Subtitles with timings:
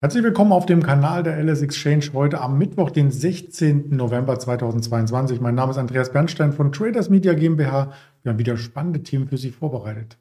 [0.00, 3.96] Herzlich willkommen auf dem Kanal der LS Exchange heute am Mittwoch, den 16.
[3.96, 5.40] November 2022.
[5.40, 7.92] Mein Name ist Andreas Bernstein von Traders Media GmbH.
[8.22, 10.18] Wir haben wieder spannende Themen für Sie vorbereitet.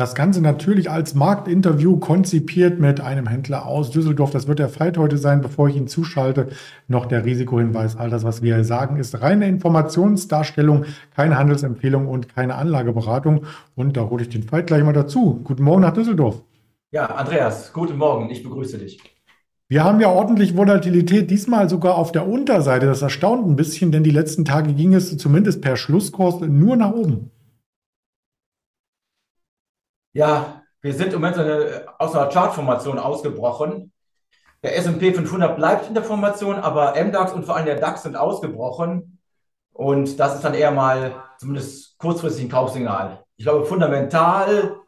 [0.00, 4.30] Das Ganze natürlich als Marktinterview konzipiert mit einem Händler aus Düsseldorf.
[4.30, 5.42] Das wird der Fight heute sein.
[5.42, 6.48] Bevor ich ihn zuschalte,
[6.88, 7.98] noch der Risikohinweis.
[7.98, 13.44] All das, was wir sagen, ist reine Informationsdarstellung, keine Handelsempfehlung und keine Anlageberatung.
[13.76, 15.42] Und da hole ich den Fight gleich mal dazu.
[15.44, 16.40] Guten Morgen nach Düsseldorf.
[16.92, 18.30] Ja, Andreas, guten Morgen.
[18.30, 19.02] Ich begrüße dich.
[19.68, 22.86] Wir haben ja ordentlich Volatilität, diesmal sogar auf der Unterseite.
[22.86, 26.92] Das erstaunt ein bisschen, denn die letzten Tage ging es zumindest per Schlusskurs nur nach
[26.92, 27.32] oben.
[30.12, 31.38] Ja, wir sind im Moment
[31.98, 33.92] aus einer Chartformation ausgebrochen.
[34.62, 38.16] Der S&P 500 bleibt in der Formation, aber MDAX und vor allem der DAX sind
[38.16, 39.18] ausgebrochen.
[39.72, 43.24] Und das ist dann eher mal zumindest kurzfristig ein Kaufsignal.
[43.36, 44.80] Ich glaube, fundamental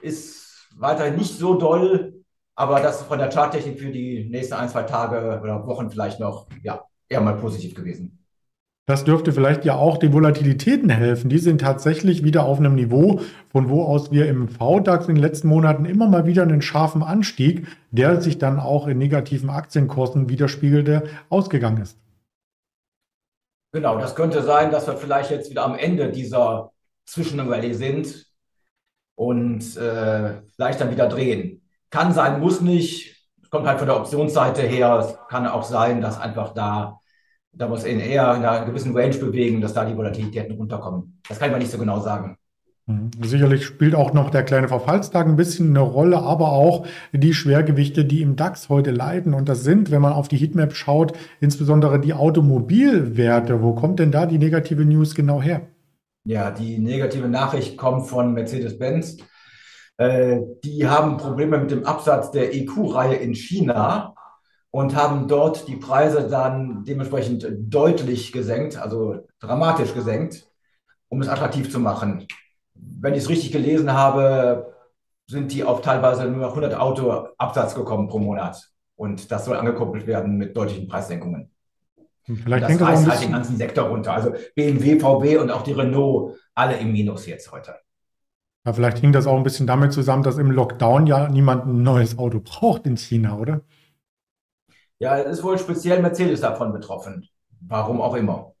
[0.00, 2.24] ist weiterhin nicht so doll,
[2.54, 6.48] aber das von der Charttechnik für die nächsten ein, zwei Tage oder Wochen vielleicht noch
[6.62, 8.21] ja, eher mal positiv gewesen.
[8.86, 11.30] Das dürfte vielleicht ja auch den Volatilitäten helfen.
[11.30, 15.22] Die sind tatsächlich wieder auf einem Niveau, von wo aus wir im VDAX in den
[15.22, 20.28] letzten Monaten immer mal wieder einen scharfen Anstieg, der sich dann auch in negativen Aktienkursen
[20.28, 21.96] widerspiegelte, ausgegangen ist.
[23.70, 26.72] Genau, das könnte sein, dass wir vielleicht jetzt wieder am Ende dieser
[27.06, 28.26] Zwischenrallye sind
[29.14, 31.62] und äh, vielleicht dann wieder drehen.
[31.88, 33.28] Kann sein, muss nicht.
[33.50, 34.98] Kommt halt von der Optionsseite her.
[34.98, 36.98] Es kann auch sein, dass einfach da
[37.52, 41.20] da muss in eher in einer gewissen Range bewegen, dass da die Volatilitäten runterkommen.
[41.28, 42.36] Das kann ich mal nicht so genau sagen.
[42.86, 43.10] Mhm.
[43.22, 48.04] Sicherlich spielt auch noch der kleine Verfallstag ein bisschen eine Rolle, aber auch die Schwergewichte,
[48.04, 49.34] die im DAX heute leiden.
[49.34, 53.62] Und das sind, wenn man auf die Heatmap schaut, insbesondere die Automobilwerte.
[53.62, 55.62] Wo kommt denn da die negative News genau her?
[56.24, 59.18] Ja, die negative Nachricht kommt von Mercedes-Benz.
[59.98, 64.14] Äh, die haben Probleme mit dem Absatz der EQ-Reihe in China
[64.72, 70.48] und haben dort die Preise dann dementsprechend deutlich gesenkt, also dramatisch gesenkt,
[71.08, 72.26] um es attraktiv zu machen.
[72.74, 74.74] Wenn ich es richtig gelesen habe,
[75.26, 78.70] sind die auf teilweise nur noch 100 Auto Absatz gekommen pro Monat.
[78.96, 81.50] Und das soll angekoppelt werden mit deutlichen Preissenkungen.
[82.24, 84.14] Vielleicht das reißt halt den ganzen Sektor runter.
[84.14, 87.74] Also BMW, VW und auch die Renault, alle im Minus jetzt heute.
[88.64, 91.82] Ja, vielleicht hing das auch ein bisschen damit zusammen, dass im Lockdown ja niemand ein
[91.82, 93.60] neues Auto braucht in China, oder?
[95.02, 97.26] Ja, es ist wohl speziell Mercedes davon betroffen.
[97.66, 98.52] Warum auch immer.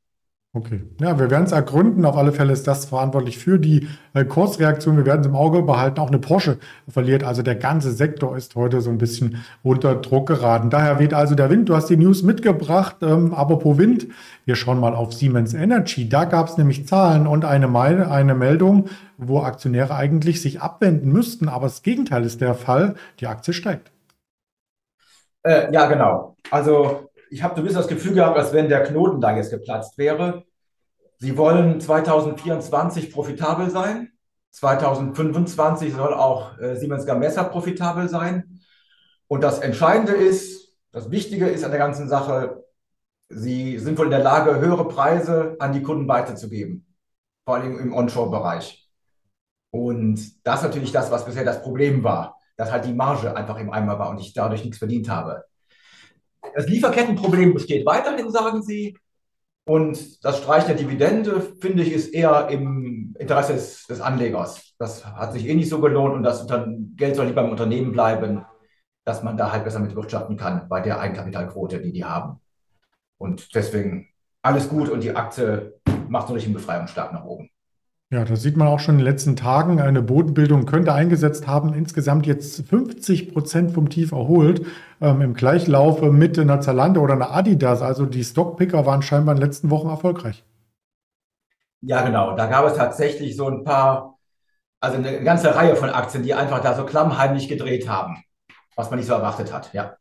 [0.52, 0.80] Okay.
[1.00, 2.04] Ja, wir werden es ergründen.
[2.04, 4.96] Auf alle Fälle ist das verantwortlich für die äh, Kursreaktion.
[4.96, 6.00] Wir werden es im Auge behalten.
[6.00, 6.58] Auch eine Porsche
[6.88, 7.22] verliert.
[7.22, 10.68] Also der ganze Sektor ist heute so ein bisschen unter Druck geraten.
[10.68, 11.68] Daher weht also der Wind.
[11.68, 12.96] Du hast die News mitgebracht.
[13.02, 14.08] Ähm, apropos Wind,
[14.44, 16.08] wir schauen mal auf Siemens Energy.
[16.08, 21.48] Da gab es nämlich Zahlen und eine, eine Meldung, wo Aktionäre eigentlich sich abwenden müssten.
[21.48, 22.96] Aber das Gegenteil ist der Fall.
[23.20, 23.92] Die Aktie steigt.
[25.42, 26.36] Äh, ja, genau.
[26.50, 29.50] Also ich habe so ein bisschen das Gefühl gehabt, als wenn der Knoten da jetzt
[29.50, 30.44] geplatzt wäre.
[31.18, 34.12] Sie wollen 2024 profitabel sein.
[34.50, 38.60] 2025 soll auch äh, Siemens Gamesa profitabel sein.
[39.28, 42.64] Und das Entscheidende ist, das Wichtige ist an der ganzen Sache,
[43.30, 46.86] sie sind wohl in der Lage, höhere Preise an die Kunden weiterzugeben.
[47.46, 48.90] Vor allem im Onshore-Bereich.
[49.70, 53.58] Und das ist natürlich das, was bisher das Problem war dass halt die Marge einfach
[53.58, 55.44] im Eimer war und ich dadurch nichts verdient habe.
[56.54, 58.98] Das Lieferkettenproblem besteht weiterhin, sagen Sie.
[59.64, 64.74] Und das Streichen der Dividende, finde ich, ist eher im Interesse des, des, Anlegers.
[64.78, 66.46] Das hat sich eh nicht so gelohnt und das
[66.96, 68.44] Geld soll lieber im Unternehmen bleiben,
[69.04, 72.40] dass man da halt besser mit wirtschaften kann bei der Eigenkapitalquote, die die haben.
[73.18, 74.08] Und deswegen
[74.42, 77.48] alles gut und die Aktie macht so einen Befreiungsschlag nach oben.
[78.12, 79.80] Ja, das sieht man auch schon in den letzten Tagen.
[79.80, 81.72] Eine Bodenbildung könnte eingesetzt haben.
[81.72, 84.66] Insgesamt jetzt 50 Prozent vom Tief erholt.
[85.00, 87.80] Ähm, Im Gleichlauf mit einer Zalando oder einer Adidas.
[87.80, 90.44] Also die Stockpicker waren scheinbar in den letzten Wochen erfolgreich.
[91.80, 92.36] Ja, genau.
[92.36, 94.18] Da gab es tatsächlich so ein paar,
[94.78, 98.22] also eine ganze Reihe von Aktien, die einfach da so klammheimlich gedreht haben,
[98.76, 99.72] was man nicht so erwartet hat.
[99.72, 99.96] Ja.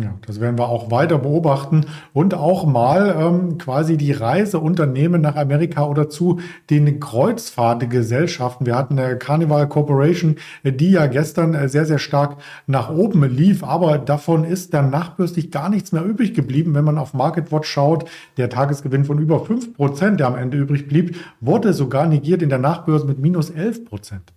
[0.00, 5.20] Ja, das werden wir auch weiter beobachten und auch mal ähm, quasi die Reise unternehmen
[5.20, 6.40] nach Amerika oder zu
[6.70, 8.66] den Kreuzfahrtgesellschaften.
[8.66, 12.36] Wir hatten eine Carnival Corporation, die ja gestern äh, sehr, sehr stark
[12.66, 16.74] nach oben lief, aber davon ist dann nachbürstig gar nichts mehr übrig geblieben.
[16.74, 20.86] Wenn man auf MarketWatch schaut, der Tagesgewinn von über fünf Prozent, der am Ende übrig
[20.86, 24.32] blieb, wurde sogar negiert in der Nachbörse mit minus elf Prozent.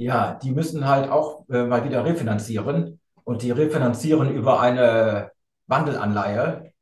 [0.00, 5.32] Ja, die müssen halt auch äh, mal wieder refinanzieren und die refinanzieren über eine
[5.66, 6.72] Wandelanleihe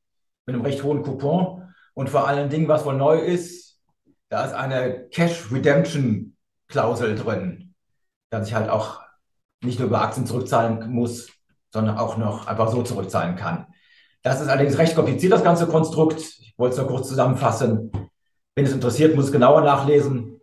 [0.46, 1.74] mit einem recht hohen Coupon.
[1.92, 3.80] Und vor allen Dingen, was wohl neu ist,
[4.28, 6.36] da ist eine Cash Redemption
[6.68, 7.74] Klausel drin,
[8.30, 9.00] dass ich halt auch
[9.60, 11.32] nicht nur über Aktien zurückzahlen muss,
[11.72, 13.66] sondern auch noch einfach so zurückzahlen kann.
[14.22, 16.20] Das ist allerdings recht kompliziert, das ganze Konstrukt.
[16.20, 17.90] Ich wollte es nur kurz zusammenfassen.
[18.54, 20.40] Wenn es interessiert, muss es genauer nachlesen.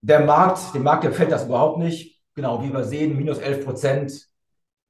[0.00, 2.22] Der Markt, dem Markt gefällt das überhaupt nicht.
[2.34, 4.31] Genau, wie wir sehen, minus 11 Prozent.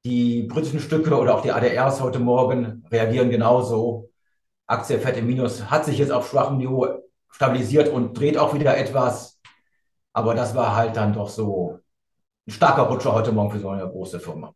[0.05, 4.11] Die britischen Stücke oder auch die ADRs heute Morgen reagieren genauso.
[4.67, 6.89] Aktie fährt im Minus, hat sich jetzt auf schwachem Niveau
[7.31, 9.41] stabilisiert und dreht auch wieder etwas.
[10.13, 11.79] Aber das war halt dann doch so
[12.49, 14.53] ein starker Rutscher heute Morgen für so eine große Firma.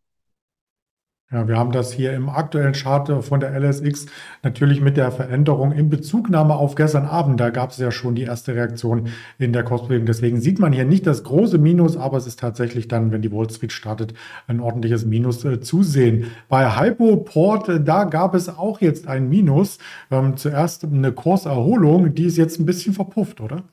[1.33, 4.07] Ja, wir haben das hier im aktuellen Chart von der LSX
[4.45, 7.41] natürlich mit der Veränderung in Bezugnahme auf gestern Abend.
[7.41, 10.07] Da gab es ja schon die erste Reaktion in der Kursbewegung.
[10.07, 13.33] Deswegen sieht man hier nicht das große Minus, aber es ist tatsächlich dann, wenn die
[13.33, 14.15] Wall Street startet,
[14.47, 16.31] ein ordentliches Minus äh, zu sehen.
[16.49, 19.79] Bei Hypoport, äh, da gab es auch jetzt ein Minus.
[20.13, 23.65] Ähm, zuerst eine Kurserholung, die ist jetzt ein bisschen verpufft, oder?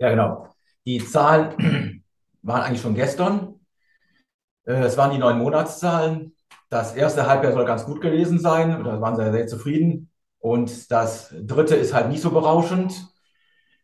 [0.00, 0.48] Ja, genau.
[0.86, 2.02] Die Zahlen
[2.42, 3.54] waren eigentlich schon gestern.
[4.66, 6.34] Äh, es waren die neun Monatszahlen.
[6.68, 8.84] Das erste Halbjahr soll ganz gut gewesen sein.
[8.84, 10.10] Da waren sie sehr, zufrieden.
[10.38, 12.94] Und das dritte ist halt nicht so berauschend.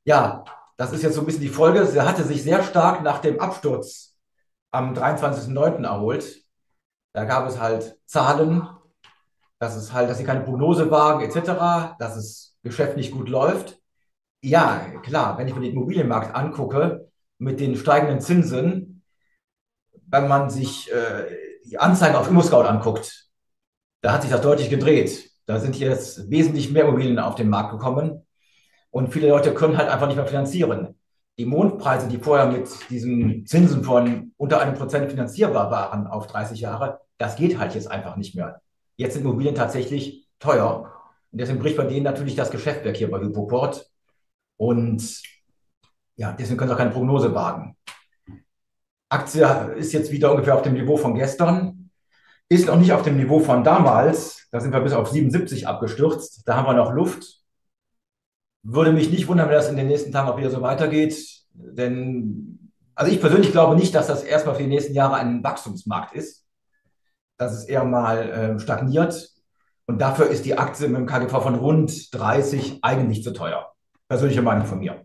[0.05, 0.45] Ja,
[0.77, 1.87] das ist jetzt so ein bisschen die Folge.
[1.87, 4.17] Sie hatte sich sehr stark nach dem Absturz
[4.71, 5.85] am 23.09.
[5.85, 6.45] erholt.
[7.13, 8.67] Da gab es halt Zahlen,
[9.59, 13.79] dass es halt, dass sie keine Prognose wagen, etc., dass es Geschäft nicht gut läuft.
[14.43, 18.92] Ja, klar, wenn ich mir den Immobilienmarkt angucke, mit den steigenden Zinsen,
[20.13, 21.25] wenn man sich äh,
[21.65, 23.29] die Anzeigen auf ImmoScout anguckt,
[24.03, 25.31] da hat sich das deutlich gedreht.
[25.47, 28.25] Da sind jetzt wesentlich mehr Immobilien auf den Markt gekommen
[28.91, 30.99] und viele Leute können halt einfach nicht mehr finanzieren.
[31.39, 36.61] Die Mondpreise, die vorher mit diesen Zinsen von unter einem Prozent finanzierbar waren auf 30
[36.61, 38.61] Jahre, das geht halt jetzt einfach nicht mehr.
[38.97, 40.93] Jetzt sind Immobilien tatsächlich teuer.
[41.33, 43.91] Und deswegen bricht bei denen natürlich das Geschäft weg hier bei Hypoport.
[44.59, 45.23] Und
[46.17, 47.77] ja, deswegen können sie auch keine Prognose wagen.
[49.13, 51.91] Aktie ist jetzt wieder ungefähr auf dem Niveau von gestern,
[52.49, 54.49] ist noch nicht auf dem Niveau von damals.
[54.51, 56.43] Da sind wir bis auf 77 abgestürzt.
[56.47, 57.41] Da haben wir noch Luft.
[58.63, 61.17] Würde mich nicht wundern, wenn das in den nächsten Tagen auch wieder so weitergeht.
[61.53, 66.15] Denn, also ich persönlich glaube nicht, dass das erstmal für die nächsten Jahre ein Wachstumsmarkt
[66.15, 66.47] ist.
[67.37, 69.31] Dass es eher mal äh, stagniert.
[69.87, 73.73] Und dafür ist die Aktie mit einem KGV von rund 30 eigentlich zu teuer.
[74.09, 75.05] Persönliche Meinung von mir.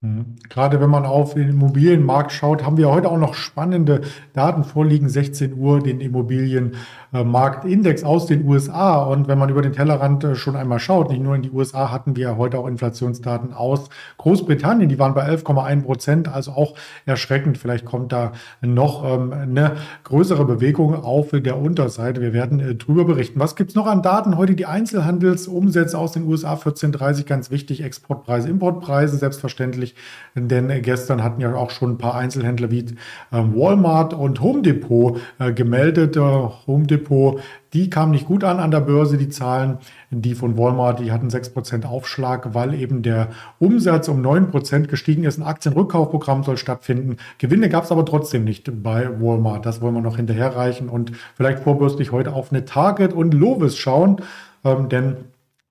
[0.00, 0.36] Mhm.
[0.48, 4.02] Gerade wenn man auf den Immobilienmarkt schaut, haben wir heute auch noch spannende
[4.32, 5.08] Daten vorliegen.
[5.08, 9.02] 16 Uhr den Immobilienmarktindex aus den USA.
[9.02, 11.90] Und wenn man über den Tellerrand äh, schon einmal schaut, nicht nur in die USA,
[11.90, 14.88] hatten wir heute auch Inflationsdaten aus Großbritannien.
[14.88, 16.74] Die waren bei 11,1 Prozent, also auch
[17.04, 17.58] erschreckend.
[17.58, 18.30] Vielleicht kommt da
[18.60, 22.20] noch ähm, eine größere Bewegung auf der Unterseite.
[22.20, 23.40] Wir werden äh, drüber berichten.
[23.40, 24.36] Was gibt's noch an Daten?
[24.36, 27.82] Heute die Einzelhandelsumsätze aus den USA 14,30, ganz wichtig.
[27.82, 29.94] Exportpreise, Importpreise, selbstverständlich natürlich,
[30.34, 32.86] denn gestern hatten ja auch schon ein paar Einzelhändler wie
[33.32, 36.16] ähm, Walmart und Home Depot äh, gemeldet.
[36.16, 37.40] Äh, Home Depot,
[37.72, 39.78] die kamen nicht gut an an der Börse, die Zahlen.
[40.10, 45.38] Die von Walmart, die hatten 6% Aufschlag, weil eben der Umsatz um 9% gestiegen ist.
[45.38, 47.18] Ein Aktienrückkaufprogramm soll stattfinden.
[47.38, 49.66] Gewinne gab es aber trotzdem nicht bei Walmart.
[49.66, 54.22] Das wollen wir noch hinterherreichen und vielleicht vorbürstlich heute auf eine Target und Lovis schauen,
[54.64, 55.16] ähm, denn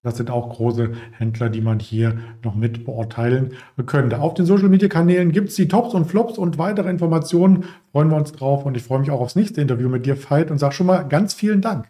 [0.07, 3.54] das sind auch große Händler, die man hier noch mit beurteilen
[3.86, 4.19] könnte.
[4.19, 7.66] Auf den Social Media Kanälen gibt es die Tops und Flops und weitere Informationen.
[7.92, 10.49] Freuen wir uns drauf und ich freue mich auch aufs nächste Interview mit dir, Veit,
[10.49, 11.90] und sage schon mal ganz vielen Dank.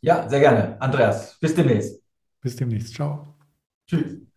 [0.00, 0.80] Ja, sehr gerne.
[0.80, 2.00] Andreas, bis demnächst.
[2.40, 2.94] Bis demnächst.
[2.94, 3.34] Ciao.
[3.86, 4.29] Tschüss.